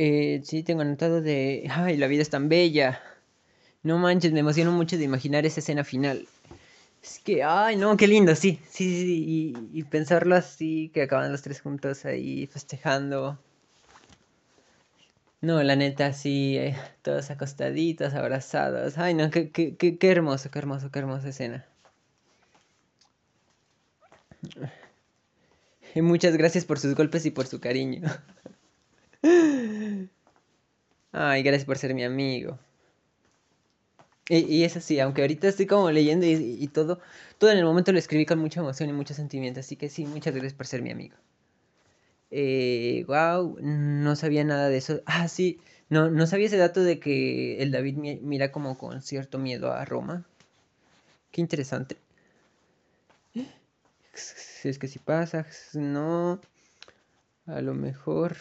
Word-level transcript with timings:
Eh, 0.00 0.42
sí, 0.44 0.62
tengo 0.62 0.82
anotado 0.82 1.20
de... 1.20 1.66
Ay, 1.72 1.96
la 1.96 2.06
vida 2.06 2.22
es 2.22 2.30
tan 2.30 2.48
bella. 2.48 3.02
No 3.82 3.98
manches, 3.98 4.30
me 4.32 4.38
emociono 4.40 4.70
mucho 4.70 4.96
de 4.96 5.02
imaginar 5.02 5.44
esa 5.44 5.58
escena 5.58 5.82
final. 5.82 6.28
Es 7.02 7.18
que, 7.18 7.42
ay, 7.42 7.74
no, 7.74 7.96
qué 7.96 8.06
lindo, 8.06 8.36
sí, 8.36 8.60
sí, 8.70 9.02
sí, 9.02 9.54
y, 9.72 9.82
pensarlo 9.84 10.36
así, 10.36 10.92
que 10.94 11.02
acaban 11.02 11.32
los 11.32 11.42
tres 11.42 11.60
juntos 11.60 12.04
ahí 12.04 12.46
festejando. 12.46 13.40
No, 15.40 15.60
la 15.64 15.74
neta, 15.74 16.12
sí, 16.12 16.56
eh, 16.58 16.76
todos 17.02 17.30
acostaditos, 17.32 18.14
abrazados. 18.14 18.98
Ay, 18.98 19.14
no, 19.14 19.30
qué, 19.30 19.50
qué, 19.50 19.76
qué, 19.76 19.98
qué 19.98 20.10
hermoso, 20.12 20.48
qué 20.52 20.60
hermoso, 20.60 20.92
qué 20.92 21.00
hermosa 21.00 21.28
escena. 21.30 21.66
Y 25.94 26.02
muchas 26.02 26.36
gracias 26.36 26.64
por 26.64 26.78
sus 26.78 26.94
golpes 26.94 27.26
y 27.26 27.32
por 27.32 27.48
su 27.48 27.60
cariño. 27.60 28.02
Ay, 31.20 31.42
gracias 31.42 31.64
por 31.64 31.78
ser 31.78 31.94
mi 31.94 32.04
amigo. 32.04 32.60
Y, 34.28 34.62
es 34.62 34.76
así, 34.76 35.00
aunque 35.00 35.22
ahorita 35.22 35.48
estoy 35.48 35.66
como 35.66 35.90
leyendo 35.90 36.26
y, 36.26 36.68
todo, 36.68 37.00
todo 37.38 37.50
en 37.50 37.58
el 37.58 37.64
momento 37.64 37.90
lo 37.92 37.98
escribí 37.98 38.24
con 38.24 38.38
mucha 38.38 38.60
emoción 38.60 38.88
y 38.88 38.92
mucho 38.92 39.14
sentimiento, 39.14 39.58
así 39.58 39.74
que 39.74 39.88
sí, 39.88 40.06
muchas 40.06 40.34
gracias 40.34 40.54
por 40.54 40.66
ser 40.68 40.80
mi 40.82 40.92
amigo. 40.92 41.16
Eh, 42.30 43.04
wow, 43.08 43.58
no 43.60 44.14
sabía 44.14 44.44
nada 44.44 44.68
de 44.68 44.76
eso. 44.76 45.00
Ah, 45.06 45.26
sí, 45.26 45.60
no, 45.88 46.08
no 46.08 46.26
sabía 46.28 46.46
ese 46.46 46.56
dato 46.56 46.84
de 46.84 47.00
que 47.00 47.62
el 47.62 47.72
David 47.72 47.96
mira 48.22 48.52
como 48.52 48.78
con 48.78 49.02
cierto 49.02 49.38
miedo 49.38 49.72
a 49.72 49.84
Roma. 49.84 50.24
Qué 51.32 51.40
interesante. 51.40 51.96
Si 54.14 54.68
es 54.68 54.78
que 54.78 54.86
si 54.86 55.00
pasa, 55.00 55.46
no, 55.74 56.40
a 57.46 57.60
lo 57.60 57.74
mejor... 57.74 58.36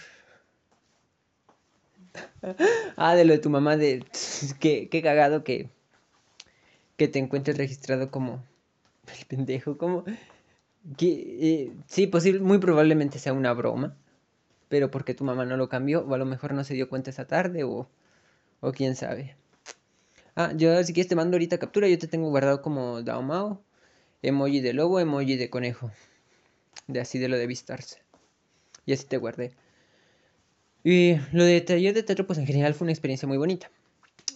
ah, 2.98 3.16
de 3.16 3.26
lo 3.26 3.34
de 3.34 3.40
tu 3.40 3.50
mamá, 3.50 3.78
de... 3.78 4.06
qué, 4.60 4.90
qué 4.90 5.02
cagado 5.02 5.44
que 5.44 5.70
que 6.98 7.08
te 7.08 7.20
encuentres 7.20 7.58
registrado 7.58 8.12
como 8.12 8.44
el 9.20 9.26
pendejo, 9.28 9.78
como 9.78 10.04
que 10.98 11.38
eh, 11.40 11.74
sí, 11.88 12.08
posible, 12.08 12.42
muy 12.42 12.58
probablemente 12.58 13.20
sea 13.20 13.34
una 13.34 13.54
broma, 13.54 13.96
pero 14.68 14.92
porque 14.92 15.14
tu 15.14 15.24
mamá 15.24 15.46
no 15.46 15.58
lo 15.58 15.70
cambió, 15.70 16.06
o 16.06 16.14
a 16.14 16.18
lo 16.18 16.26
mejor 16.26 16.54
no 16.54 16.64
se 16.64 16.74
dio 16.74 16.90
cuenta 16.90 17.12
esa 17.12 17.26
tarde, 17.28 17.64
o, 17.64 17.88
o 18.62 18.72
quién 18.72 18.96
sabe. 18.96 19.36
Ah, 20.36 20.54
yo 20.56 20.84
si 20.84 20.94
quieres 20.94 21.10
te 21.10 21.16
mando 21.16 21.36
ahorita 21.36 21.58
captura, 21.58 21.88
yo 21.88 21.98
te 21.98 22.08
tengo 22.08 22.30
guardado 22.30 22.62
como 22.62 23.02
Daomao, 23.04 23.62
emoji 24.22 24.62
de 24.62 24.74
lobo, 24.74 25.00
emoji 25.00 25.36
de 25.36 25.50
conejo, 25.50 25.92
de 26.88 27.00
así 27.02 27.20
de 27.20 27.28
lo 27.30 27.38
de 27.38 27.48
Vistarse. 27.48 28.02
Y 28.86 28.94
así 28.94 29.06
te 29.06 29.18
guardé. 29.18 29.54
Y 30.90 31.20
lo 31.34 31.44
de 31.44 31.60
taller 31.60 31.94
de 31.94 32.02
teatro, 32.02 32.26
pues 32.26 32.40
en 32.40 32.48
general 32.48 32.74
fue 32.74 32.86
una 32.86 32.94
experiencia 32.94 33.28
muy 33.28 33.38
bonita. 33.38 33.70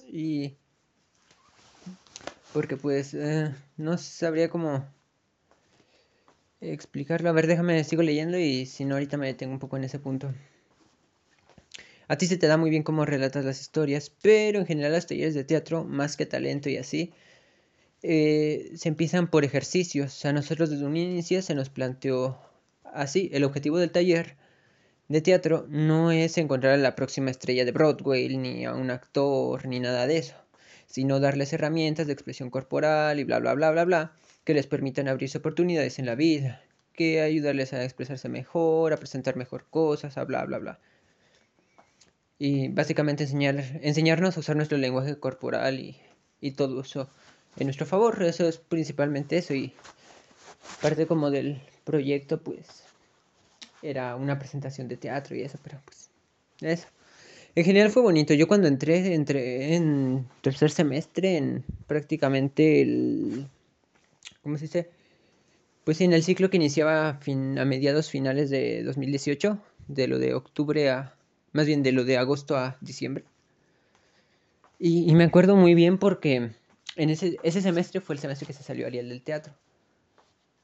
Y 0.05 0.55
porque 2.51 2.75
pues 2.75 3.13
eh, 3.13 3.55
no 3.77 3.97
sabría 3.97 4.49
cómo 4.49 4.85
explicarlo. 6.59 7.29
A 7.29 7.31
ver, 7.31 7.47
déjame, 7.47 7.81
sigo 7.85 8.01
leyendo 8.01 8.37
y 8.37 8.65
si 8.65 8.83
no, 8.83 8.95
ahorita 8.95 9.15
me 9.15 9.27
detengo 9.27 9.53
un 9.53 9.59
poco 9.59 9.77
en 9.77 9.85
ese 9.85 9.97
punto. 9.97 10.33
A 12.09 12.17
ti 12.17 12.27
se 12.27 12.35
te 12.35 12.47
da 12.47 12.57
muy 12.57 12.69
bien 12.69 12.83
cómo 12.83 13.05
relatas 13.05 13.45
las 13.45 13.61
historias, 13.61 14.11
pero 14.21 14.59
en 14.59 14.65
general 14.65 14.91
las 14.91 15.07
talleres 15.07 15.33
de 15.33 15.45
teatro, 15.45 15.85
más 15.85 16.17
que 16.17 16.25
talento 16.25 16.69
y 16.69 16.75
así, 16.75 17.13
eh, 18.03 18.73
se 18.75 18.89
empiezan 18.89 19.29
por 19.29 19.45
ejercicios. 19.45 20.25
A 20.25 20.33
nosotros 20.33 20.69
desde 20.69 20.85
un 20.85 20.97
inicio 20.97 21.41
se 21.41 21.55
nos 21.55 21.69
planteó 21.69 22.37
así. 22.83 23.29
El 23.31 23.45
objetivo 23.45 23.77
del 23.77 23.91
taller 23.91 24.35
de 25.11 25.21
teatro 25.21 25.65
no 25.69 26.11
es 26.11 26.37
encontrar 26.37 26.73
a 26.73 26.77
la 26.77 26.95
próxima 26.95 27.31
estrella 27.31 27.65
de 27.65 27.71
Broadway, 27.71 28.37
ni 28.37 28.65
a 28.65 28.73
un 28.73 28.91
actor, 28.91 29.65
ni 29.67 29.79
nada 29.79 30.07
de 30.07 30.17
eso 30.17 30.35
sino 30.91 31.19
darles 31.21 31.53
herramientas 31.53 32.05
de 32.05 32.13
expresión 32.13 32.49
corporal 32.49 33.19
y 33.19 33.23
bla, 33.23 33.39
bla, 33.39 33.53
bla, 33.53 33.71
bla, 33.71 33.85
bla, 33.85 34.13
que 34.43 34.53
les 34.53 34.67
permitan 34.67 35.07
abrirse 35.07 35.37
oportunidades 35.37 35.99
en 35.99 36.05
la 36.05 36.15
vida, 36.15 36.63
que 36.93 37.21
ayudarles 37.21 37.71
a 37.73 37.83
expresarse 37.83 38.27
mejor, 38.27 38.91
a 38.91 38.97
presentar 38.97 39.37
mejor 39.37 39.65
cosas, 39.69 40.17
a 40.17 40.25
bla, 40.25 40.43
bla, 40.45 40.59
bla. 40.59 40.79
Y 42.37 42.67
básicamente 42.67 43.23
enseñar, 43.23 43.63
enseñarnos 43.81 44.35
a 44.35 44.41
usar 44.41 44.57
nuestro 44.57 44.77
lenguaje 44.77 45.17
corporal 45.17 45.79
y, 45.79 45.95
y 46.41 46.51
todo 46.51 46.81
eso 46.81 47.09
en 47.57 47.67
nuestro 47.67 47.85
favor. 47.85 48.21
Eso 48.23 48.47
es 48.47 48.57
principalmente 48.57 49.37
eso. 49.37 49.53
Y 49.53 49.73
parte 50.81 51.07
como 51.07 51.31
del 51.31 51.61
proyecto, 51.85 52.41
pues, 52.41 52.83
era 53.81 54.15
una 54.15 54.37
presentación 54.39 54.87
de 54.87 54.97
teatro 54.97 55.35
y 55.35 55.41
eso, 55.41 55.57
pero 55.63 55.79
pues, 55.85 56.09
eso. 56.61 56.87
En 57.55 57.65
general 57.65 57.91
fue 57.91 58.01
bonito. 58.01 58.33
Yo 58.33 58.47
cuando 58.47 58.67
entré, 58.67 59.13
entré 59.13 59.75
en 59.75 60.25
tercer 60.41 60.71
semestre, 60.71 61.37
en 61.37 61.63
prácticamente 61.87 62.81
el... 62.81 63.47
¿Cómo 64.41 64.57
se 64.57 64.65
dice? 64.65 64.89
Pues 65.83 65.99
en 66.01 66.13
el 66.13 66.23
ciclo 66.23 66.49
que 66.49 66.57
iniciaba 66.57 67.15
fin, 67.15 67.59
a 67.59 67.65
mediados 67.65 68.09
finales 68.09 68.49
de 68.49 68.83
2018, 68.83 69.59
de 69.87 70.07
lo 70.07 70.19
de 70.19 70.33
octubre 70.33 70.89
a... 70.89 71.15
Más 71.53 71.65
bien 71.65 71.83
de 71.83 71.91
lo 71.91 72.05
de 72.05 72.17
agosto 72.17 72.55
a 72.55 72.77
diciembre. 72.79 73.25
Y, 74.79 75.13
me 75.13 75.25
acuerdo 75.25 75.55
muy 75.55 75.75
bien 75.75 75.97
porque 75.97 76.51
en 76.95 77.09
ese, 77.09 77.37
ese 77.43 77.61
semestre 77.61 77.99
fue 78.01 78.15
el 78.15 78.21
semestre 78.21 78.47
que 78.47 78.53
se 78.53 78.63
salió 78.63 78.87
Ariel 78.87 79.09
del 79.09 79.21
teatro. 79.21 79.53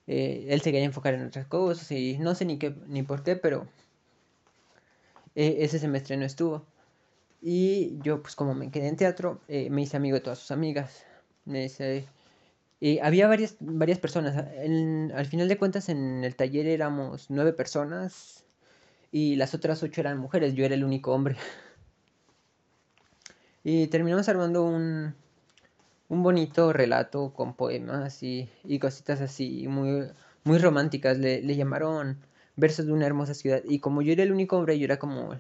Eh, 0.08 0.48
él 0.50 0.62
se 0.62 0.72
quería 0.72 0.86
enfocar 0.86 1.14
en 1.14 1.26
otras 1.28 1.48
cosas 1.48 1.92
y 1.92 2.18
no 2.18 2.34
sé 2.34 2.46
ni, 2.46 2.58
qué, 2.58 2.74
ni 2.88 3.04
por 3.04 3.24
qué, 3.24 3.36
pero 3.36 3.68
eh, 5.36 5.58
ese 5.60 5.80
semestre 5.80 6.18
no 6.18 6.26
estuvo. 6.26 6.66
Y 7.42 8.00
yo, 8.02 8.22
pues 8.22 8.36
como 8.36 8.56
me 8.56 8.72
quedé 8.72 8.88
en 8.88 8.96
teatro, 8.96 9.42
eh, 9.48 9.70
me 9.70 9.82
hice 9.84 9.98
amigo 9.98 10.16
de 10.16 10.22
todas 10.22 10.40
sus 10.40 10.52
amigas. 10.52 11.06
Me 11.46 11.66
hice... 11.66 12.08
Y 12.80 13.00
había 13.00 13.28
varias, 13.28 13.56
varias 13.60 14.00
personas. 14.00 14.36
al 14.38 15.26
final 15.28 15.48
de 15.48 15.58
cuentas, 15.58 15.90
en 15.90 16.24
el 16.24 16.36
taller 16.36 16.68
éramos 16.68 17.30
nueve 17.30 17.54
personas 17.54 18.46
y 19.12 19.36
las 19.36 19.54
otras 19.56 19.82
ocho 19.84 20.02
eran 20.02 20.18
mujeres. 20.20 20.54
Yo 20.56 20.66
era 20.66 20.76
el 20.76 20.84
único 20.84 21.14
hombre. 21.14 21.38
Y 23.64 23.88
terminamos 23.88 24.30
armando 24.30 24.64
un, 24.64 25.14
un 26.10 26.24
bonito 26.24 26.74
relato 26.74 27.34
con 27.34 27.54
poemas 27.54 28.24
y, 28.24 28.50
y 28.64 28.80
cositas 28.80 29.22
así 29.22 29.68
muy, 29.68 30.08
muy 30.44 30.58
románticas. 30.58 31.18
Le, 31.18 31.42
le 31.42 31.56
llamaron 31.56 32.18
Versos 32.58 32.88
de 32.88 32.94
una 32.94 33.06
hermosa 33.06 33.36
ciudad. 33.36 33.62
Y 33.66 33.80
como 33.80 34.02
yo 34.02 34.14
era 34.14 34.24
el 34.24 34.32
único 34.32 34.58
hombre, 34.58 34.80
yo 34.80 34.86
era 34.86 34.98
como 34.98 35.36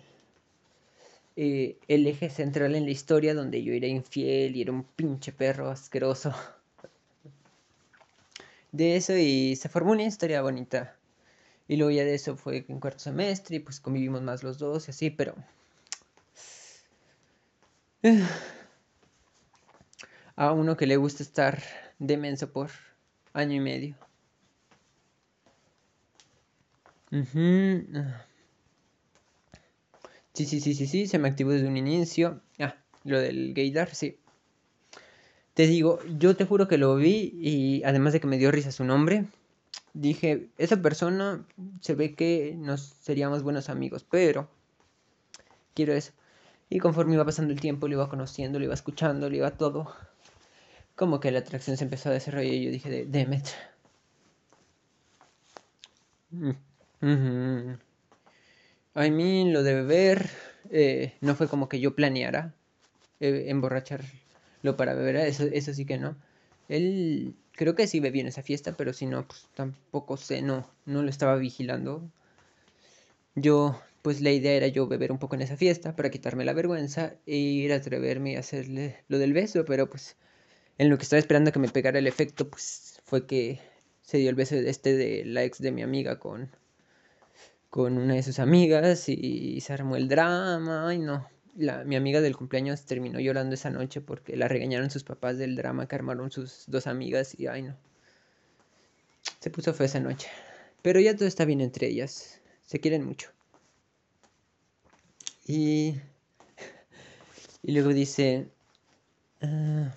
eh, 1.36 1.78
el 1.88 2.06
eje 2.06 2.30
central 2.30 2.76
en 2.76 2.86
la 2.86 2.92
historia 2.92 3.34
donde 3.34 3.64
yo 3.64 3.74
era 3.74 3.88
infiel 3.88 4.56
y 4.56 4.62
era 4.62 4.72
un 4.72 4.84
pinche 4.84 5.32
perro 5.32 5.70
asqueroso. 5.70 6.34
De 8.72 8.98
eso 8.98 9.18
y 9.18 9.56
se 9.56 9.70
formó 9.70 9.94
una 9.94 10.04
historia 10.04 10.42
bonita. 10.44 10.96
Y 11.68 11.78
luego 11.78 11.92
ya 11.92 12.04
de 12.04 12.16
eso 12.16 12.38
fue 12.38 12.66
en 12.70 12.80
cuarto 12.80 13.00
semestre 13.00 13.58
y 13.58 13.60
pues 13.60 13.80
convivimos 13.80 14.22
más 14.22 14.44
los 14.44 14.60
dos 14.60 14.88
y 14.88 14.92
así, 14.92 15.10
pero... 15.10 15.36
A 20.38 20.54
uno 20.54 20.78
que 20.78 20.88
le 20.88 20.96
gusta 20.96 21.24
estar 21.24 21.62
demenso 22.00 22.54
por 22.54 22.70
año 23.34 23.56
y 23.56 23.60
medio. 23.60 23.96
Sí, 30.34 30.46
sí, 30.46 30.60
sí, 30.60 30.76
sí, 30.76 30.86
sí, 30.86 31.08
se 31.08 31.18
me 31.18 31.28
activó 31.28 31.52
desde 31.52 31.68
un 31.68 31.76
inicio. 31.78 32.40
Ah, 32.60 32.76
lo 33.04 33.20
del 33.20 33.54
gaydar, 33.56 33.94
sí. 33.96 34.20
Te 35.56 35.66
digo, 35.66 36.00
yo 36.20 36.36
te 36.36 36.46
juro 36.46 36.68
que 36.68 36.78
lo 36.78 36.96
vi 36.96 37.34
y 37.42 37.84
además 37.84 38.14
de 38.14 38.20
que 38.20 38.28
me 38.28 38.38
dio 38.38 38.52
risa 38.52 38.72
su 38.72 38.84
nombre, 38.84 39.26
dije, 39.96 40.50
esa 40.60 40.80
persona 40.80 41.44
se 41.82 41.96
ve 41.96 42.14
que 42.14 42.54
nos 42.56 42.82
seríamos 43.02 43.42
buenos 43.42 43.70
amigos, 43.70 44.06
pero 44.08 44.48
quiero 45.74 45.94
eso. 45.94 46.12
Y 46.70 46.78
conforme 46.78 47.16
iba 47.16 47.26
pasando 47.26 47.54
el 47.54 47.60
tiempo, 47.60 47.88
lo 47.88 47.96
iba 47.96 48.10
conociendo, 48.10 48.60
lo 48.60 48.66
iba 48.66 48.76
escuchando, 48.76 49.30
lo 49.30 49.36
iba 49.36 49.50
todo. 49.58 49.92
Como 50.98 51.20
que 51.20 51.30
la 51.32 51.40
atracción 51.40 51.78
se 51.78 51.84
empezó 51.84 52.10
a 52.10 52.14
desarrollar 52.14 52.54
y 52.54 52.66
yo 52.66 52.72
dije, 52.72 52.90
de 52.90 53.06
Demet. 53.06 53.46
Mm. 56.32 57.76
I 58.96 59.12
mean, 59.12 59.54
lo 59.54 59.62
de 59.62 59.76
beber 59.76 60.28
eh, 60.72 61.14
no 61.22 61.36
fue 61.36 61.48
como 61.48 61.70
que 61.70 61.80
yo 61.80 61.96
planeara 61.96 62.56
eh, 63.20 63.46
emborracharlo 63.50 64.76
para 64.76 64.96
beber, 64.96 65.18
eso, 65.18 65.44
eso 65.44 65.72
sí 65.72 65.86
que 65.86 66.00
no. 66.00 66.18
Él 66.68 67.36
creo 67.52 67.76
que 67.76 67.86
sí 67.86 68.00
bebió 68.00 68.22
en 68.22 68.28
esa 68.30 68.42
fiesta, 68.42 68.74
pero 68.76 68.92
si 68.92 69.06
no, 69.06 69.28
pues 69.28 69.46
tampoco 69.54 70.18
sé, 70.18 70.42
no, 70.42 70.68
no 70.86 71.04
lo 71.04 71.10
estaba 71.12 71.36
vigilando. 71.36 72.10
Yo, 73.36 73.80
pues 74.02 74.22
la 74.22 74.32
idea 74.32 74.54
era 74.54 74.68
yo 74.68 74.88
beber 74.88 75.12
un 75.12 75.20
poco 75.20 75.36
en 75.36 75.44
esa 75.44 75.58
fiesta 75.58 75.96
para 75.96 76.10
quitarme 76.10 76.44
la 76.44 76.54
vergüenza 76.54 77.14
e 77.28 77.36
ir 77.36 77.72
a 77.72 77.76
atreverme 77.76 78.36
a 78.36 78.40
hacerle 78.40 79.04
lo 79.10 79.20
del 79.20 79.34
beso, 79.34 79.64
pero 79.64 79.88
pues 79.92 80.18
en 80.78 80.90
lo 80.90 80.98
que 80.98 81.04
estaba 81.04 81.20
esperando 81.20 81.52
que 81.52 81.60
me 81.60 81.70
pegara 81.70 82.00
el 82.00 82.08
efecto, 82.08 82.50
pues 82.50 83.02
fue 83.06 83.26
que 83.26 83.60
se 84.02 84.18
dio 84.18 84.30
el 84.30 84.36
beso 84.36 84.56
este 84.56 84.96
de 84.96 85.26
la 85.26 85.44
ex 85.44 85.60
de 85.60 85.72
mi 85.72 85.82
amiga 85.82 86.20
con 86.20 86.50
con 87.70 87.98
una 87.98 88.16
de 88.16 88.24
sus 88.24 88.40
amigas 88.40 89.10
y 89.10 89.60
se 89.62 89.74
armó 89.74 89.98
el 89.98 90.08
drama. 90.08 90.88
Ay, 90.88 91.00
no. 91.00 91.28
La, 91.56 91.84
mi 91.84 91.96
amiga 91.96 92.22
del 92.22 92.38
cumpleaños 92.38 92.86
terminó 92.86 93.20
llorando 93.20 93.56
esa 93.56 93.70
noche 93.70 94.00
porque 94.02 94.38
la 94.38 94.48
regañaron 94.48 94.90
sus 94.90 95.04
papás 95.04 95.38
del 95.38 95.56
drama 95.56 95.88
que 95.88 95.96
armaron 95.96 96.32
sus 96.32 96.66
dos 96.68 96.88
amigas 96.88 97.36
y 97.38 97.48
ay 97.48 97.64
no. 97.64 97.76
Se 99.40 99.50
puso 99.50 99.74
fue 99.74 99.88
esa 99.88 100.00
noche. 100.00 100.28
Pero 100.82 101.00
ya 101.00 101.16
todo 101.16 101.28
está 101.28 101.46
bien 101.46 101.62
entre 101.62 101.88
ellas. 101.88 102.40
Se 102.66 102.80
quieren 102.80 103.04
mucho. 103.04 103.30
Y, 105.46 105.96
y 107.64 107.72
luego 107.74 107.90
dice... 107.90 108.48
Ah, 109.42 109.94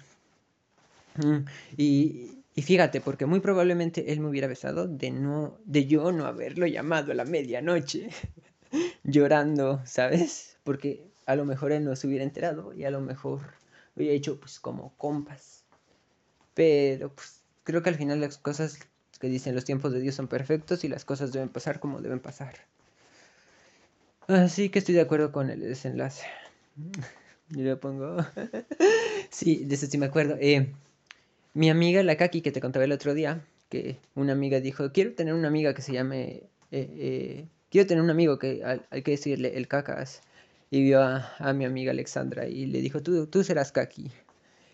y, 1.76 2.40
y 2.55 2.62
fíjate, 2.62 3.00
porque 3.00 3.26
muy 3.26 3.40
probablemente 3.40 4.12
él 4.12 4.20
me 4.20 4.28
hubiera 4.28 4.49
besado 4.49 4.87
de 4.87 5.11
no, 5.11 5.58
de 5.64 5.87
yo 5.87 6.12
no 6.12 6.26
haberlo 6.26 6.67
llamado 6.67 7.12
a 7.12 7.14
la 7.14 7.25
medianoche, 7.25 8.11
llorando, 9.05 9.81
¿sabes? 9.84 10.58
Porque 10.64 11.02
a 11.26 11.37
lo 11.37 11.44
mejor 11.44 11.72
él 11.72 11.84
no 11.84 11.94
se 11.96 12.06
hubiera 12.06 12.25
enterado 12.25 12.75
y 12.75 12.84
a 12.84 12.90
lo 12.90 13.00
mejor 13.00 13.40
hubiera 13.96 14.14
hecho 14.14 14.38
pues 14.40 14.61
como 14.61 14.94
compas. 14.96 15.64
Pero 16.55 17.14
pues 17.14 17.43
creo 17.64 17.82
que 17.82 17.90
al 17.90 17.96
final 17.96 18.20
las 18.20 18.38
cosas 18.38 18.78
que 19.20 19.28
dicen 19.28 19.55
los 19.55 19.64
tiempos 19.64 19.93
de 19.93 20.00
Dios 20.00 20.14
son 20.14 20.28
perfectos 20.28 20.82
y 20.84 20.88
las 20.88 21.05
cosas 21.05 21.32
deben 21.32 21.50
pasar 21.50 21.78
como 21.81 22.00
deben 22.00 22.20
pasar. 22.20 22.55
Así 24.26 24.70
que 24.70 24.78
estoy 24.78 24.94
de 24.94 25.00
acuerdo 25.02 25.32
con 25.32 25.50
el 25.50 25.61
desenlace. 25.61 26.25
Yo 27.49 27.64
le 27.64 27.76
pongo. 27.76 28.16
sí, 29.31 29.64
de 29.64 29.75
eso 29.75 29.87
sí 29.87 29.99
me 29.99 30.06
acuerdo. 30.06 30.37
Eh, 30.40 30.73
mi 31.55 31.70
amiga, 31.70 32.02
la 32.02 32.17
Kaki, 32.17 32.43
que 32.43 32.52
te 32.52 32.61
contaba 32.61 32.85
el 32.85 32.93
otro 32.93 33.14
día, 33.14 33.44
que 33.69 33.99
una 34.14 34.32
amiga 34.32 34.61
dijo, 34.61 34.93
quiero 34.93 35.14
tener 35.14 35.35
una 35.35 35.49
amiga 35.49 35.75
que 35.75 35.82
se 35.82 35.93
llame... 35.93 36.43
Eh, 36.73 36.88
eh, 36.99 37.49
quiero 37.70 37.87
tener 37.87 38.02
un 38.02 38.11
amigo 38.11 38.38
que 38.38 38.62
hay 38.91 39.02
que 39.02 39.12
decirle 39.12 39.56
el 39.56 39.69
cacas. 39.69 40.23
Y 40.70 40.82
vio 40.82 41.02
a, 41.02 41.52
mi 41.52 41.64
amiga 41.64 41.91
Alexandra 41.91 42.47
y 42.47 42.67
le 42.67 42.81
dijo, 42.81 43.02
tú, 43.02 43.26
tú 43.26 43.43
serás 43.43 43.73
Kaki. 43.73 44.11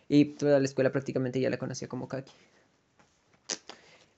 Y 0.09 0.25
toda 0.27 0.59
la 0.59 0.67
escuela 0.67 0.93
prácticamente 0.93 1.41
ya 1.41 1.49
la 1.49 1.57
conocía 1.57 1.89
como 1.89 2.07
Kaki. 2.07 2.33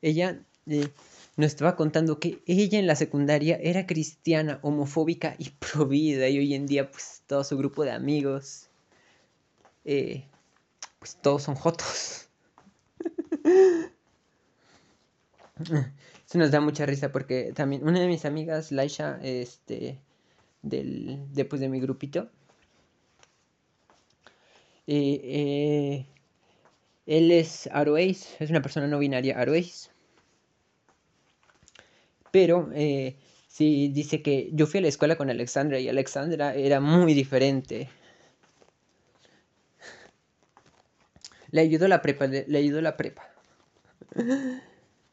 Ella 0.02 0.40
eh, 0.66 0.88
nos 1.36 1.46
estaba 1.46 1.76
contando 1.76 2.18
que 2.18 2.40
ella 2.46 2.78
en 2.80 2.88
la 2.88 2.96
secundaria 2.96 3.58
era 3.62 3.86
cristiana, 3.86 4.58
homofóbica 4.62 5.36
y 5.38 5.50
provida. 5.50 6.28
Y 6.28 6.38
hoy 6.38 6.54
en 6.54 6.66
día, 6.66 6.90
pues, 6.90 7.22
todo 7.28 7.44
su 7.44 7.56
grupo 7.56 7.84
de 7.84 7.92
amigos, 7.92 8.68
pues, 9.84 11.16
todos 11.22 11.44
son 11.44 11.54
jotos. 11.54 12.27
Eso 16.28 16.38
nos 16.38 16.50
da 16.50 16.60
mucha 16.60 16.86
risa 16.86 17.10
porque 17.10 17.52
también 17.54 17.86
una 17.86 18.00
de 18.00 18.06
mis 18.06 18.24
amigas, 18.24 18.70
Laisha, 18.72 19.18
este, 19.22 19.98
del, 20.62 21.18
después 21.32 21.60
de 21.60 21.68
mi 21.68 21.80
grupito, 21.80 22.30
eh, 24.86 25.20
eh, 25.24 26.06
él 27.06 27.30
es 27.32 27.68
Aroeis, 27.72 28.36
es 28.40 28.50
una 28.50 28.62
persona 28.62 28.86
no 28.86 28.98
binaria 28.98 29.38
Aroeis. 29.38 29.90
Pero 32.30 32.70
eh, 32.74 33.16
sí 33.48 33.88
dice 33.88 34.22
que 34.22 34.50
yo 34.52 34.66
fui 34.66 34.78
a 34.78 34.82
la 34.82 34.88
escuela 34.88 35.16
con 35.16 35.30
Alexandra 35.30 35.78
y 35.80 35.88
Alexandra 35.88 36.54
era 36.54 36.80
muy 36.80 37.14
diferente. 37.14 37.88
Le 41.50 41.60
ayudó 41.60 41.88
la 41.88 42.00
prepa, 42.02 42.26
le 42.26 42.58
ayudó 42.58 42.80
la 42.80 42.96
prepa. 42.96 43.37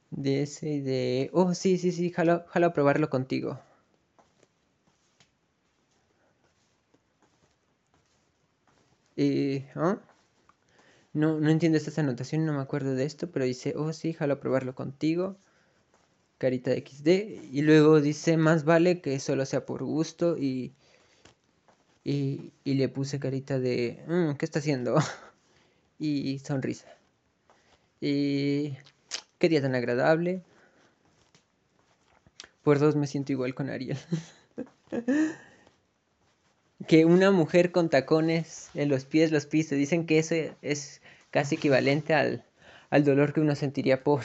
De 0.09 0.41
ese 0.41 0.81
de... 0.81 1.29
Oh, 1.31 1.53
sí, 1.53 1.77
sí, 1.77 1.91
sí, 1.91 2.09
jalo, 2.11 2.43
a 2.53 2.73
probarlo 2.73 3.09
contigo. 3.11 3.59
Eh. 9.17 9.65
No, 11.13 11.39
no 11.39 11.49
entiendo 11.49 11.79
esta 11.79 11.99
anotación, 11.99 12.45
no 12.45 12.53
me 12.53 12.61
acuerdo 12.61 12.93
de 12.93 13.05
esto, 13.05 13.31
pero 13.31 13.43
dice, 13.45 13.73
oh 13.75 13.91
sí, 13.91 14.13
jalo 14.13 14.39
probarlo 14.39 14.75
contigo. 14.75 15.35
Carita 16.37 16.71
de 16.71 16.77
XD. 16.77 17.41
Y 17.51 17.61
luego 17.61 17.99
dice, 17.99 18.37
más 18.37 18.63
vale 18.63 19.01
que 19.01 19.19
solo 19.19 19.45
sea 19.45 19.65
por 19.65 19.83
gusto. 19.83 20.37
Y, 20.37 20.73
y, 22.05 22.53
y 22.63 22.75
le 22.75 22.87
puse 22.89 23.19
carita 23.19 23.59
de, 23.59 24.03
mm, 24.07 24.35
¿qué 24.37 24.45
está 24.45 24.59
haciendo? 24.59 24.95
y 25.99 26.39
sonrisa. 26.39 26.87
Y 28.01 28.77
qué 29.39 29.49
día 29.49 29.61
tan 29.61 29.75
agradable. 29.75 30.41
Por 32.63 32.79
dos 32.79 32.95
me 32.95 33.07
siento 33.07 33.31
igual 33.31 33.53
con 33.53 33.69
Ariel. 33.69 33.97
que 36.87 37.05
una 37.05 37.31
mujer 37.31 37.71
con 37.71 37.89
tacones 37.89 38.69
en 38.73 38.89
los 38.89 39.05
pies 39.05 39.31
los 39.31 39.45
pise. 39.45 39.75
Dicen 39.75 40.05
que 40.05 40.19
eso 40.19 40.35
es 40.61 41.01
casi 41.31 41.55
equivalente 41.55 42.13
al, 42.13 42.43
al 42.89 43.03
dolor 43.03 43.33
que 43.33 43.41
uno 43.41 43.55
sentiría 43.55 44.03
por, 44.03 44.21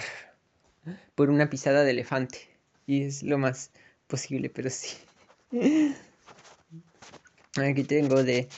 por 1.15 1.31
una 1.31 1.51
pisada 1.51 1.83
de 1.85 1.91
elefante. 1.91 2.39
Y 2.87 3.05
es 3.05 3.23
lo 3.23 3.39
más 3.39 3.71
posible, 4.07 4.51
pero 4.51 4.71
sí. 4.71 4.97
Aquí 7.57 7.85
tengo 7.85 8.23
de 8.23 8.49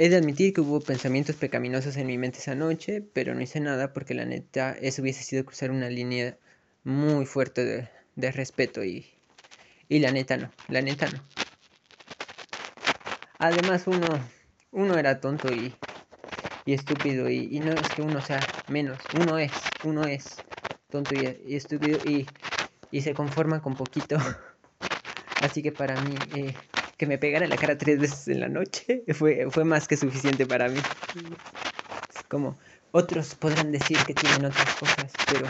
He 0.00 0.08
de 0.08 0.16
admitir 0.16 0.52
que 0.52 0.60
hubo 0.60 0.78
pensamientos 0.78 1.34
pecaminosos 1.34 1.96
en 1.96 2.06
mi 2.06 2.18
mente 2.18 2.38
esa 2.38 2.54
noche, 2.54 3.02
pero 3.12 3.34
no 3.34 3.40
hice 3.42 3.58
nada 3.58 3.92
porque 3.92 4.14
la 4.14 4.24
neta 4.24 4.76
eso 4.80 5.02
hubiese 5.02 5.24
sido 5.24 5.44
cruzar 5.44 5.72
una 5.72 5.90
línea 5.90 6.38
muy 6.84 7.26
fuerte 7.26 7.90
de, 8.14 8.30
respeto 8.30 8.84
y, 8.84 9.06
y 9.88 9.98
la 9.98 10.12
neta 10.12 10.36
no, 10.36 10.52
la 10.68 10.82
neta 10.82 11.08
no. 11.08 11.20
Además 13.40 13.88
uno, 13.88 14.20
uno 14.70 14.96
era 14.98 15.18
tonto 15.18 15.50
y, 15.50 15.74
y 16.64 16.74
estúpido 16.74 17.28
y, 17.28 17.58
no 17.58 17.72
es 17.72 17.90
que 17.90 18.00
uno 18.00 18.22
sea 18.22 18.46
menos, 18.68 19.08
uno 19.10 19.36
es, 19.36 19.50
uno 19.82 20.06
es 20.06 20.44
tonto 20.90 21.12
y, 21.16 21.24
estúpido 21.56 21.98
y, 22.04 22.28
y, 22.92 23.02
se 23.02 23.14
conforma 23.14 23.62
con 23.62 23.76
poquito. 23.76 24.16
Así 25.40 25.60
que 25.60 25.72
para 25.72 25.98
mí 25.98 26.14
eh, 26.30 26.67
que 26.98 27.06
me 27.06 27.16
pegara 27.16 27.44
en 27.44 27.50
la 27.50 27.56
cara 27.56 27.78
tres 27.78 28.00
veces 28.00 28.28
en 28.28 28.40
la 28.40 28.48
noche 28.48 29.04
fue, 29.14 29.48
fue 29.50 29.64
más 29.64 29.88
que 29.88 29.96
suficiente 29.96 30.44
para 30.44 30.68
mí. 30.68 30.80
Es 32.14 32.22
como, 32.24 32.58
otros 32.90 33.34
podrán 33.36 33.72
decir 33.72 33.96
que 34.04 34.12
tienen 34.12 34.44
otras 34.44 34.74
cosas, 34.74 35.12
pero 35.30 35.46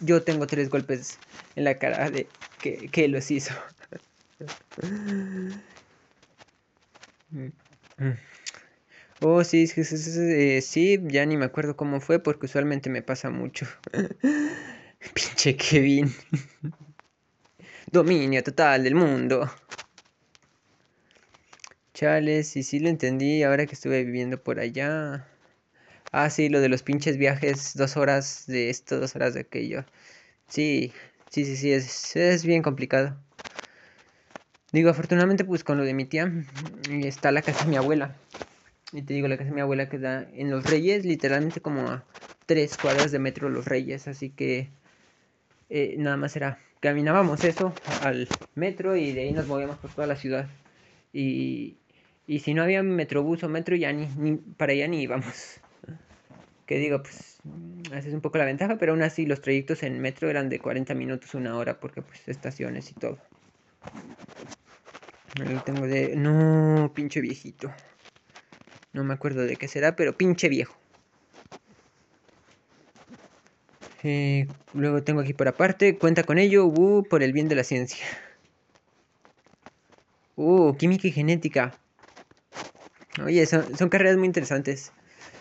yo 0.00 0.22
tengo 0.22 0.46
tres 0.46 0.68
golpes 0.68 1.18
en 1.56 1.64
la 1.64 1.78
cara 1.78 2.10
de 2.10 2.26
que, 2.60 2.90
que 2.90 3.08
los 3.08 3.30
hizo. 3.30 3.54
Oh, 9.20 9.44
sí, 9.44 9.66
sí, 9.68 9.84
sí, 9.84 10.60
sí, 10.62 10.98
ya 11.04 11.24
ni 11.24 11.36
me 11.36 11.44
acuerdo 11.44 11.76
cómo 11.76 12.00
fue 12.00 12.18
porque 12.18 12.46
usualmente 12.46 12.90
me 12.90 13.02
pasa 13.02 13.30
mucho. 13.30 13.66
Pinche 15.14 15.56
Kevin. 15.56 16.12
Dominio 17.92 18.42
total 18.42 18.84
del 18.84 18.94
mundo. 18.94 19.48
Chales, 22.00 22.56
y 22.56 22.62
sí 22.62 22.80
lo 22.80 22.88
entendí 22.88 23.42
ahora 23.42 23.66
que 23.66 23.74
estuve 23.74 24.02
viviendo 24.04 24.42
por 24.42 24.58
allá. 24.58 25.28
Ah, 26.12 26.30
sí, 26.30 26.48
lo 26.48 26.62
de 26.62 26.70
los 26.70 26.82
pinches 26.82 27.18
viajes, 27.18 27.74
dos 27.76 27.98
horas 27.98 28.46
de 28.46 28.70
esto, 28.70 28.98
dos 28.98 29.14
horas 29.16 29.34
de 29.34 29.40
aquello. 29.40 29.84
Sí, 30.48 30.94
sí, 31.28 31.44
sí, 31.44 31.56
sí, 31.56 31.72
es, 31.74 32.16
es 32.16 32.46
bien 32.46 32.62
complicado. 32.62 33.18
Digo, 34.72 34.88
afortunadamente, 34.88 35.44
pues 35.44 35.62
con 35.62 35.76
lo 35.76 35.84
de 35.84 35.92
mi 35.92 36.06
tía, 36.06 36.32
está 37.02 37.32
la 37.32 37.42
casa 37.42 37.66
de 37.66 37.70
mi 37.70 37.76
abuela. 37.76 38.16
Y 38.94 39.02
te 39.02 39.12
digo, 39.12 39.28
la 39.28 39.36
casa 39.36 39.50
de 39.50 39.56
mi 39.56 39.60
abuela 39.60 39.90
queda 39.90 40.26
en 40.32 40.50
Los 40.50 40.64
Reyes, 40.64 41.04
literalmente 41.04 41.60
como 41.60 41.82
a 41.82 42.02
tres 42.46 42.78
cuadras 42.78 43.12
de 43.12 43.18
metro 43.18 43.50
Los 43.50 43.66
Reyes. 43.66 44.08
Así 44.08 44.30
que 44.30 44.70
eh, 45.68 45.96
nada 45.98 46.16
más 46.16 46.34
era, 46.34 46.60
caminábamos 46.80 47.44
eso 47.44 47.74
al 48.02 48.26
metro 48.54 48.96
y 48.96 49.12
de 49.12 49.20
ahí 49.20 49.32
nos 49.34 49.46
movíamos 49.46 49.76
por 49.76 49.92
toda 49.92 50.06
la 50.06 50.16
ciudad. 50.16 50.48
Y, 51.12 51.79
y 52.26 52.40
si 52.40 52.54
no 52.54 52.62
había 52.62 52.82
metrobús 52.82 53.42
o 53.42 53.48
metro, 53.48 53.76
ya 53.76 53.92
ni, 53.92 54.36
para 54.56 54.72
allá 54.72 54.88
ni 54.88 55.02
íbamos. 55.02 55.60
Que 56.66 56.78
digo, 56.78 57.02
pues, 57.02 57.40
esa 57.86 57.98
es 58.08 58.14
un 58.14 58.20
poco 58.20 58.38
la 58.38 58.44
ventaja, 58.44 58.78
pero 58.78 58.92
aún 58.92 59.02
así 59.02 59.26
los 59.26 59.40
trayectos 59.40 59.82
en 59.82 60.00
metro 60.00 60.30
eran 60.30 60.48
de 60.48 60.60
40 60.60 60.94
minutos, 60.94 61.34
una 61.34 61.56
hora, 61.56 61.80
porque 61.80 62.00
pues 62.00 62.28
estaciones 62.28 62.88
y 62.92 62.94
todo. 62.94 63.18
Lo 65.34 65.60
tengo 65.62 65.88
de... 65.88 66.14
No, 66.14 66.92
pinche 66.94 67.20
viejito. 67.20 67.72
No 68.92 69.02
me 69.02 69.14
acuerdo 69.14 69.42
de 69.42 69.56
qué 69.56 69.66
será, 69.66 69.96
pero 69.96 70.16
pinche 70.16 70.48
viejo. 70.48 70.76
Luego 74.72 75.02
tengo 75.02 75.20
aquí 75.20 75.34
por 75.34 75.48
aparte, 75.48 75.98
cuenta 75.98 76.22
con 76.24 76.38
ello, 76.38 76.66
uh, 76.66 77.04
por 77.04 77.22
el 77.22 77.32
bien 77.32 77.48
de 77.48 77.54
la 77.56 77.64
ciencia. 77.64 78.04
Uh, 80.36 80.74
química 80.74 81.06
y 81.06 81.12
genética. 81.12 81.78
Oye, 83.24 83.46
son, 83.46 83.76
son 83.76 83.88
carreras 83.88 84.16
muy 84.16 84.26
interesantes. 84.26 84.92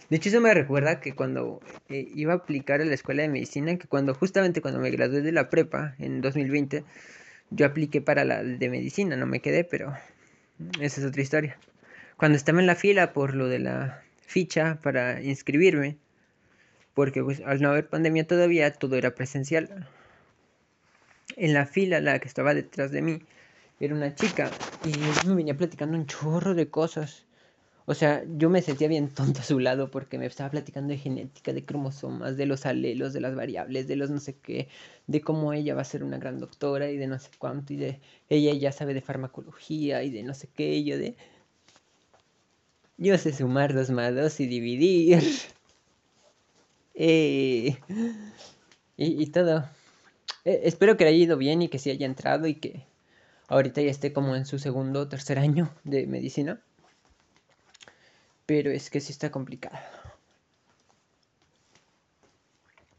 De 0.10 0.18
hecho, 0.18 0.30
eso 0.30 0.42
me 0.42 0.54
recuerda 0.54 1.00
que 1.00 1.14
cuando 1.14 1.62
eh, 1.90 2.08
iba 2.16 2.34
a 2.34 2.38
aplicar 2.38 2.82
a 2.82 2.86
la 2.86 2.96
escuela 2.96 3.22
de 3.22 3.30
medicina, 3.30 3.78
que 3.78 3.88
cuando 3.88 4.16
justamente 4.16 4.62
cuando 4.62 4.80
me 4.80 4.90
gradué 4.90 5.22
de 5.22 5.32
la 5.32 5.50
prepa 5.50 5.96
en 6.00 6.22
2020, 6.22 6.84
yo 7.52 7.66
apliqué 7.66 8.02
para 8.02 8.26
la 8.26 8.44
de 8.44 8.70
medicina, 8.70 9.16
no 9.16 9.26
me 9.28 9.40
quedé, 9.40 9.64
pero 9.64 9.94
esa 10.82 11.02
es 11.02 11.08
otra 11.08 11.22
historia. 11.22 11.58
Cuando 12.18 12.38
estaba 12.38 12.60
en 12.60 12.68
la 12.68 12.76
fila 12.76 13.14
por 13.14 13.36
lo 13.36 13.48
de 13.48 13.60
la 13.60 14.04
ficha 14.22 14.80
para 14.82 15.22
inscribirme, 15.22 15.98
porque 16.94 17.24
pues, 17.24 17.42
al 17.46 17.62
no 17.62 17.70
haber 17.70 17.88
pandemia 17.88 18.28
todavía 18.28 18.72
todo 18.74 18.96
era 18.96 19.16
presencial. 19.16 19.88
En 21.38 21.54
la 21.54 21.66
fila, 21.66 22.02
la 22.02 22.20
que 22.20 22.28
estaba 22.28 22.54
detrás 22.54 22.92
de 22.92 23.02
mí, 23.02 23.22
era 23.80 23.96
una 23.96 24.14
chica 24.16 24.52
y 24.84 25.28
me 25.28 25.36
venía 25.36 25.56
platicando 25.56 25.96
un 25.96 26.08
chorro 26.08 26.56
de 26.56 26.68
cosas. 26.68 27.26
O 27.90 27.96
sea, 27.96 28.24
yo 28.38 28.52
me 28.52 28.62
sentía 28.62 28.88
bien 28.88 29.10
tonto 29.10 29.40
a 29.40 29.44
su 29.44 29.60
lado 29.60 29.90
porque 29.90 30.20
me 30.20 30.28
estaba 30.28 30.52
platicando 30.52 30.92
de 30.92 31.00
genética, 31.00 31.54
de 31.54 31.66
cromosomas, 31.66 32.38
de 32.38 32.46
los 32.46 32.68
alelos, 32.68 33.14
de 33.14 33.20
las 33.20 33.34
variables, 33.34 33.88
de 33.88 33.96
los 33.96 34.12
no 34.12 34.20
sé 34.20 34.36
qué, 34.38 34.68
de 35.08 35.22
cómo 35.22 35.54
ella 35.54 35.74
va 35.74 35.82
a 35.82 35.86
ser 35.86 36.04
una 36.04 36.20
gran 36.20 36.40
doctora 36.40 36.92
y 36.92 36.98
de 36.98 37.08
no 37.08 37.18
sé 37.18 37.32
cuánto, 37.40 37.74
y 37.74 37.78
de 37.78 38.00
ella 38.30 38.54
ya 38.54 38.72
sabe 38.72 38.94
de 38.94 39.02
farmacología 39.02 40.04
y 40.04 40.12
de 40.12 40.22
no 40.22 40.36
sé 40.36 40.48
qué, 40.56 40.76
y 40.76 40.84
yo 40.84 41.00
de... 41.00 41.16
Yo 43.00 43.18
sé 43.18 43.34
sumar 43.34 43.74
dos 43.74 43.90
más 43.90 44.14
dos 44.14 44.40
y 44.40 44.46
dividir. 44.46 45.24
Eh, 47.02 47.78
y, 48.98 49.26
todo. 49.28 49.66
Eh, 50.44 50.62
espero 50.66 50.98
que 50.98 51.06
haya 51.06 51.16
ido 51.16 51.38
bien 51.38 51.62
y 51.62 51.70
que 51.70 51.80
sí 51.80 51.90
haya 51.90 52.06
entrado 52.06 52.46
y 52.46 52.56
que 52.56 52.86
ahorita 53.48 53.82
ya 53.82 53.90
esté 53.90 54.12
como 54.12 54.36
en 54.36 54.46
su 54.46 54.60
segundo 54.60 55.00
o 55.02 55.08
tercer 55.08 55.40
año 55.40 55.74
de 55.86 56.08
medicina. 56.08 56.62
Pero 58.50 58.72
es 58.72 58.90
que 58.90 59.00
sí 59.00 59.12
está 59.12 59.30
complicado. 59.30 59.78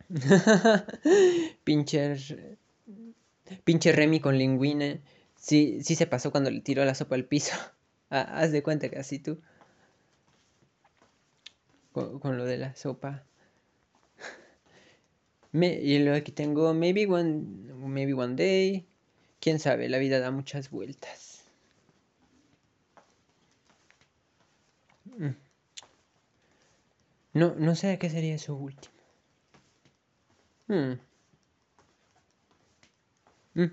pinche, 1.65 2.15
pinche 3.65 3.91
Remy 3.91 4.21
con 4.21 4.39
Linguine. 4.39 5.01
Sí, 5.35 5.83
sí 5.83 5.97
se 5.97 6.07
pasó 6.07 6.31
cuando 6.31 6.53
le 6.53 6.61
tiró 6.61 6.85
la 6.85 6.95
sopa 6.95 7.17
al 7.17 7.25
piso. 7.25 7.57
Ah, 8.13 8.41
haz 8.41 8.51
de 8.51 8.63
cuenta 8.65 8.89
que 8.89 8.99
así 8.99 9.19
tú. 9.21 9.41
Con, 11.93 12.39
lo 12.39 12.45
de 12.45 12.59
la 12.59 12.75
sopa. 12.77 13.25
y 15.53 15.99
luego 15.99 16.17
aquí 16.17 16.31
tengo 16.31 16.75
maybe 16.75 17.07
one, 17.07 17.73
maybe 17.75 18.15
one 18.15 18.37
day. 18.37 18.87
Quién 19.41 19.59
sabe, 19.59 19.89
la 19.89 19.99
vida 19.99 20.21
da 20.21 20.31
muchas 20.31 20.71
vueltas. 20.71 21.30
No, 27.33 27.55
no 27.57 27.75
sé 27.75 27.99
qué 27.99 28.11
sería 28.11 28.35
eso 28.35 28.55
último. 28.55 28.95
Hmm. 30.69 30.95
Mm. 33.55 33.71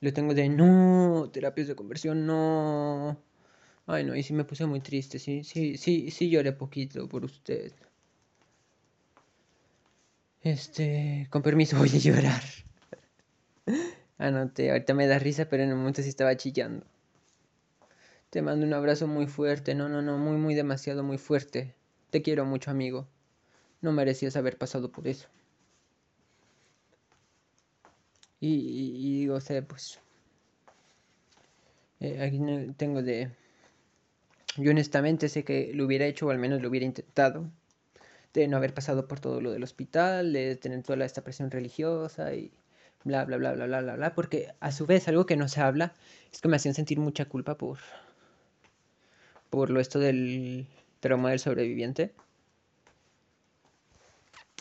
Lo 0.00 0.12
tengo 0.12 0.34
de 0.34 0.48
no, 0.48 1.30
terapias 1.32 1.68
de 1.68 1.74
conversión, 1.76 2.26
no. 2.26 3.18
Ay, 3.86 4.04
no, 4.04 4.14
y 4.16 4.22
sí 4.22 4.32
me 4.32 4.44
puse 4.44 4.66
muy 4.66 4.80
triste, 4.80 5.18
sí, 5.18 5.44
sí, 5.44 5.76
sí, 5.76 6.10
sí 6.10 6.30
lloré 6.30 6.52
poquito 6.52 7.08
por 7.08 7.24
usted. 7.24 7.72
Este, 10.42 11.26
con 11.30 11.42
permiso 11.42 11.76
voy 11.78 11.88
a 11.90 11.98
llorar. 11.98 12.42
Anoté, 14.18 14.70
ahorita 14.70 14.94
me 14.94 15.06
da 15.06 15.18
risa, 15.18 15.48
pero 15.48 15.62
en 15.62 15.70
el 15.70 15.76
momento 15.76 16.02
sí 16.02 16.08
estaba 16.08 16.36
chillando. 16.36 16.86
Te 18.30 18.42
mando 18.42 18.64
un 18.64 18.72
abrazo 18.72 19.08
muy 19.08 19.26
fuerte. 19.26 19.74
No, 19.74 19.88
no, 19.88 20.02
no, 20.02 20.16
muy, 20.16 20.36
muy 20.36 20.54
demasiado, 20.54 21.02
muy 21.02 21.18
fuerte. 21.18 21.74
Te 22.10 22.22
quiero 22.22 22.44
mucho, 22.44 22.70
amigo. 22.70 23.08
No 23.80 23.92
merecías 23.92 24.36
haber 24.36 24.56
pasado 24.56 24.92
por 24.92 25.08
eso. 25.08 25.28
Y, 28.38 29.20
digo, 29.20 29.34
o 29.34 29.40
sea, 29.40 29.62
pues... 29.62 30.00
Eh, 31.98 32.22
aquí 32.22 32.40
tengo 32.76 33.02
de... 33.02 33.30
Yo 34.56 34.70
honestamente 34.70 35.28
sé 35.28 35.44
que 35.44 35.72
lo 35.74 35.84
hubiera 35.84 36.06
hecho, 36.06 36.26
o 36.26 36.30
al 36.30 36.38
menos 36.38 36.62
lo 36.62 36.68
hubiera 36.68 36.86
intentado. 36.86 37.50
De 38.32 38.46
no 38.46 38.56
haber 38.56 38.74
pasado 38.74 39.08
por 39.08 39.18
todo 39.20 39.40
lo 39.40 39.50
del 39.50 39.64
hospital, 39.64 40.32
de 40.32 40.54
tener 40.56 40.82
toda 40.84 41.04
esta 41.04 41.22
presión 41.24 41.50
religiosa 41.50 42.32
y 42.34 42.52
bla, 43.04 43.24
bla, 43.24 43.38
bla, 43.38 43.54
bla, 43.54 43.66
bla, 43.66 43.80
bla, 43.80 43.96
bla. 43.96 44.14
Porque 44.14 44.54
a 44.60 44.70
su 44.72 44.86
vez 44.86 45.08
algo 45.08 45.26
que 45.26 45.36
no 45.36 45.48
se 45.48 45.60
habla 45.60 45.94
es 46.32 46.40
que 46.40 46.48
me 46.48 46.56
hacían 46.56 46.74
sentir 46.74 47.00
mucha 47.00 47.24
culpa 47.24 47.58
por 47.58 47.78
por 49.50 49.70
lo 49.70 49.80
esto 49.80 49.98
del 49.98 50.66
trauma 51.00 51.30
del 51.30 51.40
sobreviviente. 51.40 52.12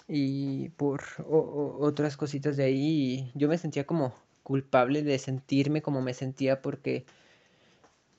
Y 0.08 0.70
por 0.70 1.04
otras 1.28 2.18
cositas 2.18 2.58
de 2.58 2.64
ahí 2.64 3.32
yo 3.36 3.48
me 3.48 3.58
sentía 3.58 3.86
como 3.86 4.14
culpable 4.44 5.04
de 5.04 5.20
sentirme 5.20 5.84
como 5.84 6.02
me 6.02 6.16
sentía 6.16 6.62
porque 6.62 7.06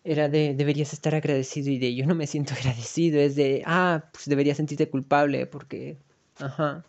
era 0.05 0.29
de 0.29 0.55
deberías 0.55 0.93
estar 0.93 1.15
agradecido 1.17 1.71
y 1.71 1.79
de 1.79 1.95
yo 1.95 2.07
no 2.07 2.15
me 2.15 2.29
siento 2.29 2.55
agradecido 2.59 3.21
es 3.21 3.35
de 3.35 3.63
ah 3.67 4.05
pues 4.13 4.27
deberías 4.27 4.57
sentirte 4.57 4.89
culpable 4.89 5.47
porque 5.47 5.99
ajá 6.39 6.85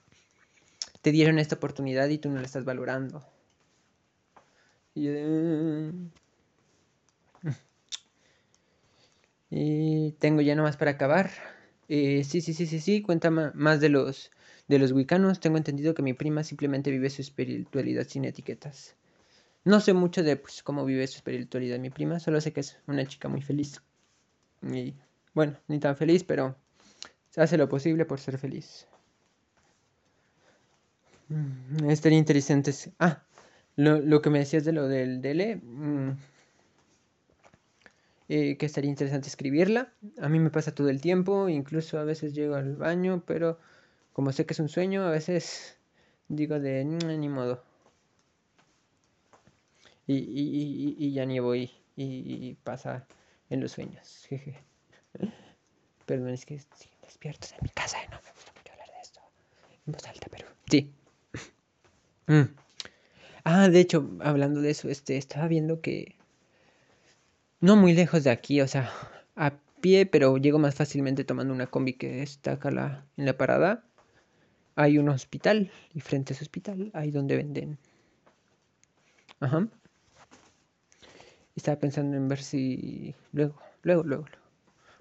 te 1.01 1.11
dieron 1.11 1.39
esta 1.39 1.55
oportunidad 1.55 2.07
y 2.09 2.17
tú 2.17 2.29
no 2.29 2.39
la 2.39 2.45
estás 2.45 2.65
valorando. 2.65 3.23
Y 4.93 5.03
yo 5.03 5.11
de, 5.11 5.91
y 9.51 10.13
tengo 10.13 10.41
ya 10.41 10.55
nomás 10.55 10.77
para 10.77 10.91
acabar. 10.91 11.29
Eh, 11.89 12.23
sí, 12.23 12.39
sí, 12.39 12.53
sí, 12.53 12.65
sí, 12.65 12.79
sí, 12.79 13.01
cuenta 13.01 13.29
más 13.29 13.81
de 13.81 13.89
los, 13.89 14.31
de 14.69 14.79
los 14.79 14.93
wicanos. 14.93 15.41
Tengo 15.41 15.57
entendido 15.57 15.93
que 15.93 16.01
mi 16.01 16.13
prima 16.13 16.43
simplemente 16.43 16.89
vive 16.89 17.09
su 17.09 17.21
espiritualidad 17.21 18.07
sin 18.07 18.23
etiquetas. 18.25 18.95
No 19.65 19.81
sé 19.81 19.93
mucho 19.93 20.23
de 20.23 20.37
pues, 20.37 20.63
cómo 20.63 20.85
vive 20.85 21.05
su 21.07 21.17
espiritualidad 21.17 21.79
mi 21.79 21.89
prima, 21.89 22.19
solo 22.19 22.39
sé 22.39 22.53
que 22.53 22.61
es 22.61 22.79
una 22.87 23.05
chica 23.05 23.27
muy 23.27 23.41
feliz. 23.41 23.81
Y 24.63 24.93
bueno, 25.33 25.57
ni 25.67 25.79
tan 25.79 25.97
feliz, 25.97 26.23
pero 26.23 26.55
hace 27.35 27.57
lo 27.57 27.67
posible 27.67 28.05
por 28.05 28.19
ser 28.19 28.37
feliz. 28.37 28.87
Mm, 31.27 31.89
estaría 31.89 32.17
interesante. 32.17 32.73
Ah, 32.99 33.23
lo, 33.75 33.99
lo, 33.99 34.21
que 34.21 34.29
me 34.29 34.39
decías 34.39 34.63
de 34.63 34.71
lo 34.71 34.87
del 34.87 35.21
DL. 35.21 35.61
Mm, 38.31 38.51
eh, 38.51 38.57
que 38.57 38.65
estaría 38.65 38.89
interesante 38.89 39.27
escribirla. 39.27 39.93
A 40.21 40.29
mí 40.29 40.39
me 40.39 40.49
pasa 40.49 40.73
todo 40.73 40.89
el 40.89 41.01
tiempo, 41.01 41.49
incluso 41.49 41.99
a 41.99 42.03
veces 42.05 42.33
llego 42.33 42.55
al 42.55 42.75
baño, 42.75 43.23
pero 43.27 43.59
como 44.13 44.31
sé 44.31 44.45
que 44.45 44.53
es 44.53 44.59
un 44.59 44.69
sueño, 44.69 45.03
a 45.05 45.11
veces 45.11 45.77
digo 46.29 46.59
de 46.59 46.85
ni 46.85 47.29
modo. 47.29 47.63
Y, 50.07 51.13
ya 51.13 51.25
ni 51.25 51.39
voy 51.39 51.71
y, 51.95 52.55
pasa 52.63 53.05
en 53.49 53.61
los 53.61 53.71
sueños. 53.73 54.25
Jeje. 54.27 54.55
Perdón, 56.05 56.29
es 56.29 56.45
que 56.45 56.59
siguen 56.59 56.99
despiertos 57.03 57.51
en 57.53 57.59
mi 57.61 57.69
casa 57.69 57.97
y 58.03 58.07
no 58.09 58.19
me 58.21 58.31
gusta 58.31 58.51
mucho 58.57 58.73
hablar 58.73 58.87
de 58.87 59.01
esto 59.01 59.21
en 59.87 59.93
voz 59.93 60.07
alta, 60.07 60.27
pero 60.31 60.47
sí. 60.69 60.91
Mm. 62.27 62.55
Ah, 63.43 63.67
de 63.67 63.79
hecho, 63.79 64.09
hablando 64.21 64.61
de 64.61 64.69
eso, 64.69 64.87
este, 64.87 65.17
estaba 65.17 65.47
viendo 65.47 65.81
que 65.81 66.15
no 67.61 67.75
muy 67.75 67.93
lejos 67.93 68.23
de 68.23 68.31
aquí, 68.31 68.59
o 68.61 68.67
sea, 68.67 68.91
a 69.35 69.53
pie, 69.81 70.05
pero 70.05 70.37
llego 70.37 70.59
más 70.59 70.75
fácilmente 70.75 71.23
tomando 71.23 71.53
una 71.53 71.67
combi 71.67 71.93
que 71.93 72.23
está 72.23 72.53
acá 72.53 72.71
la, 72.71 73.05
en 73.17 73.25
la 73.25 73.37
parada. 73.37 73.83
Hay 74.75 74.97
un 74.97 75.09
hospital 75.09 75.71
y 75.93 76.01
frente 76.01 76.33
a 76.33 76.35
ese 76.35 76.43
hospital 76.43 76.91
hay 76.93 77.11
donde 77.11 77.35
venden. 77.35 77.77
Ajá. 79.39 79.67
Estaba 81.55 81.79
pensando 81.79 82.17
en 82.17 82.27
ver 82.27 82.41
si 82.41 83.13
luego, 83.31 83.59
luego, 83.83 84.03
luego, 84.03 84.25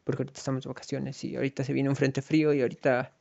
porque 0.04 0.22
ahorita 0.22 0.38
estamos 0.38 0.64
de 0.64 0.68
vacaciones 0.68 1.22
y 1.24 1.36
ahorita 1.36 1.64
se 1.64 1.72
viene 1.72 1.88
un 1.88 1.96
frente 1.96 2.22
frío 2.22 2.52
y 2.52 2.60
ahorita 2.60 3.12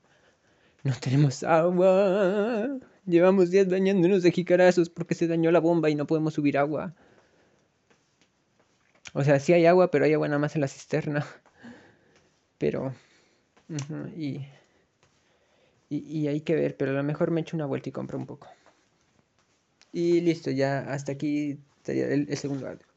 no 0.84 0.94
tenemos 1.00 1.44
agua. 1.44 2.80
Llevamos 3.06 3.52
días 3.52 3.70
dañándonos 3.70 4.24
de 4.24 4.32
jicarazos 4.32 4.90
porque 4.90 5.16
se 5.16 5.28
dañó 5.28 5.52
la 5.52 5.60
bomba 5.60 5.90
y 5.90 5.96
no 5.96 6.08
podemos 6.08 6.34
subir 6.34 6.58
agua. 6.58 6.94
O 9.14 9.24
sea, 9.24 9.40
sí 9.40 9.54
hay 9.54 9.66
agua, 9.66 9.92
pero 9.92 10.06
hay 10.06 10.14
agua 10.14 10.28
nada 10.28 10.40
más 10.40 10.56
en 10.56 10.62
la 10.62 10.68
cisterna. 10.68 11.26
Pero... 12.58 12.94
y, 14.18 14.46
y, 15.90 16.28
hay 16.28 16.42
que 16.42 16.56
ver, 16.56 16.76
pero 16.76 16.92
a 16.92 16.96
lo 16.96 17.04
mejor 17.04 17.32
me 17.32 17.42
echo 17.42 17.56
una 17.56 17.66
vuelta 17.66 17.90
y 17.90 17.92
compro 17.92 18.18
un 18.18 18.26
poco. 18.26 18.48
Y 19.94 20.22
listo, 20.22 20.52
ya 20.52 20.80
hasta 20.92 21.12
aquí 21.14 21.60
estaría 21.78 22.08
el, 22.08 22.28
el 22.30 22.38
segundo 22.38 22.68
audio. 22.68 22.89